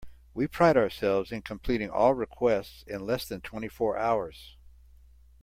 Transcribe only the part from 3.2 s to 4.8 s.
than twenty four hours.